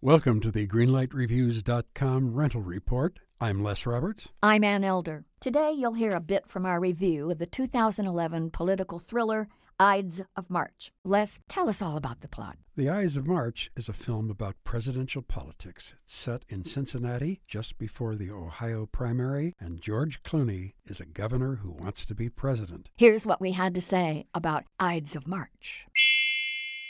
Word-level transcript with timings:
Welcome 0.00 0.38
to 0.42 0.52
the 0.52 0.68
GreenlightReviews.com 0.68 2.32
rental 2.32 2.62
report. 2.62 3.18
I'm 3.40 3.64
Les 3.64 3.84
Roberts. 3.84 4.28
I'm 4.40 4.62
Ann 4.62 4.84
Elder. 4.84 5.24
Today 5.40 5.72
you'll 5.72 5.94
hear 5.94 6.12
a 6.12 6.20
bit 6.20 6.46
from 6.46 6.64
our 6.64 6.78
review 6.78 7.32
of 7.32 7.38
the 7.38 7.46
2011 7.46 8.50
political 8.52 9.00
thriller 9.00 9.48
Ides 9.80 10.22
of 10.36 10.48
March. 10.48 10.92
Les, 11.02 11.40
tell 11.48 11.68
us 11.68 11.82
all 11.82 11.96
about 11.96 12.20
the 12.20 12.28
plot. 12.28 12.58
The 12.76 12.88
Ides 12.88 13.16
of 13.16 13.26
March 13.26 13.72
is 13.76 13.88
a 13.88 13.92
film 13.92 14.30
about 14.30 14.54
presidential 14.62 15.22
politics. 15.22 15.96
It's 16.04 16.14
set 16.14 16.44
in 16.48 16.62
Cincinnati 16.62 17.40
just 17.48 17.76
before 17.76 18.14
the 18.14 18.30
Ohio 18.30 18.86
primary, 18.86 19.56
and 19.58 19.80
George 19.80 20.22
Clooney 20.22 20.74
is 20.86 21.00
a 21.00 21.06
governor 21.06 21.56
who 21.56 21.72
wants 21.72 22.06
to 22.06 22.14
be 22.14 22.28
president. 22.28 22.90
Here's 22.96 23.26
what 23.26 23.40
we 23.40 23.50
had 23.50 23.74
to 23.74 23.80
say 23.80 24.26
about 24.32 24.62
Ides 24.78 25.16
of 25.16 25.26
March. 25.26 25.88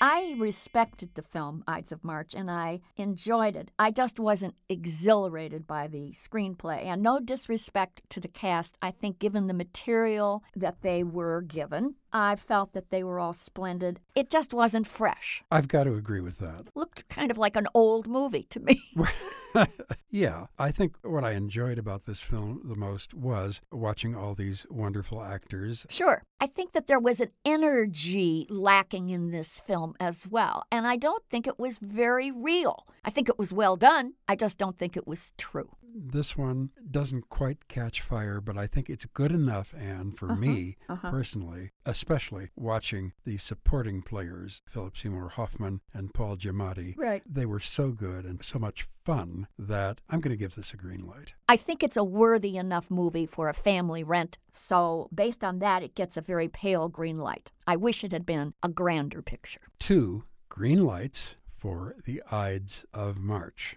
I 0.00 0.34
respected 0.36 1.14
the 1.14 1.22
film 1.22 1.64
Ides 1.66 1.90
of 1.90 2.04
March 2.04 2.34
and 2.34 2.50
I 2.50 2.80
enjoyed 2.96 3.56
it. 3.56 3.70
I 3.78 3.90
just 3.90 4.20
wasn't 4.20 4.56
exhilarated 4.68 5.66
by 5.66 5.86
the 5.86 6.10
screenplay. 6.10 6.84
And 6.84 7.02
no 7.02 7.18
disrespect 7.18 8.02
to 8.10 8.20
the 8.20 8.28
cast. 8.28 8.76
I 8.82 8.90
think, 8.90 9.18
given 9.18 9.46
the 9.46 9.54
material 9.54 10.44
that 10.54 10.82
they 10.82 11.02
were 11.02 11.40
given, 11.40 11.94
I 12.12 12.36
felt 12.36 12.74
that 12.74 12.90
they 12.90 13.02
were 13.02 13.18
all 13.18 13.32
splendid. 13.32 14.00
It 14.14 14.28
just 14.28 14.52
wasn't 14.52 14.86
fresh. 14.86 15.42
I've 15.50 15.68
got 15.68 15.84
to 15.84 15.94
agree 15.94 16.20
with 16.20 16.38
that. 16.38 16.68
Looked 16.74 17.08
kind 17.08 17.30
of 17.30 17.38
like 17.38 17.56
an 17.56 17.68
old 17.72 18.06
movie 18.06 18.46
to 18.50 18.60
me. 18.60 18.82
yeah, 20.10 20.46
I 20.58 20.70
think 20.70 20.96
what 21.02 21.24
I 21.24 21.32
enjoyed 21.32 21.78
about 21.78 22.04
this 22.04 22.20
film 22.20 22.60
the 22.64 22.76
most 22.76 23.14
was 23.14 23.60
watching 23.72 24.14
all 24.14 24.34
these 24.34 24.66
wonderful 24.70 25.22
actors. 25.22 25.86
Sure. 25.88 26.22
I 26.40 26.46
think 26.46 26.72
that 26.72 26.86
there 26.86 26.98
was 26.98 27.20
an 27.20 27.30
energy 27.44 28.46
lacking 28.50 29.10
in 29.10 29.30
this 29.30 29.60
film 29.60 29.94
as 30.00 30.26
well, 30.28 30.64
and 30.70 30.86
I 30.86 30.96
don't 30.96 31.22
think 31.30 31.46
it 31.46 31.58
was 31.58 31.78
very 31.78 32.30
real. 32.30 32.86
I 33.04 33.10
think 33.10 33.28
it 33.28 33.38
was 33.38 33.52
well 33.52 33.76
done. 33.76 34.14
I 34.28 34.36
just 34.36 34.58
don't 34.58 34.76
think 34.76 34.96
it 34.96 35.06
was 35.06 35.32
true 35.38 35.70
this 35.96 36.36
one 36.36 36.70
doesn't 36.90 37.28
quite 37.28 37.68
catch 37.68 38.00
fire, 38.00 38.40
but 38.40 38.58
I 38.58 38.66
think 38.66 38.90
it's 38.90 39.06
good 39.06 39.32
enough, 39.32 39.72
and 39.76 40.16
for 40.16 40.32
uh-huh, 40.32 40.40
me 40.40 40.76
uh-huh. 40.88 41.10
personally, 41.10 41.72
especially 41.84 42.50
watching 42.56 43.12
the 43.24 43.38
supporting 43.38 44.02
players, 44.02 44.62
Philip 44.68 44.96
Seymour 44.96 45.30
Hoffman 45.30 45.80
and 45.94 46.12
Paul 46.12 46.36
Giamatti. 46.36 46.94
Right. 46.96 47.22
They 47.26 47.46
were 47.46 47.60
so 47.60 47.92
good 47.92 48.24
and 48.24 48.44
so 48.44 48.58
much 48.58 48.82
fun 49.04 49.48
that 49.58 50.00
I'm 50.10 50.20
going 50.20 50.36
to 50.36 50.36
give 50.36 50.54
this 50.54 50.72
a 50.72 50.76
green 50.76 51.06
light. 51.06 51.34
I 51.48 51.56
think 51.56 51.82
it's 51.82 51.96
a 51.96 52.04
worthy 52.04 52.56
enough 52.56 52.90
movie 52.90 53.26
for 53.26 53.48
a 53.48 53.54
family 53.54 54.04
rent, 54.04 54.38
so 54.50 55.08
based 55.14 55.42
on 55.42 55.58
that, 55.60 55.82
it 55.82 55.94
gets 55.94 56.16
a 56.16 56.20
very 56.20 56.48
pale 56.48 56.88
green 56.88 57.18
light. 57.18 57.52
I 57.66 57.76
wish 57.76 58.04
it 58.04 58.12
had 58.12 58.26
been 58.26 58.54
a 58.62 58.68
grander 58.68 59.22
picture. 59.22 59.62
Two 59.78 60.24
green 60.48 60.84
lights 60.84 61.36
for 61.50 61.96
the 62.04 62.22
Ides 62.30 62.84
of 62.92 63.18
March. 63.18 63.76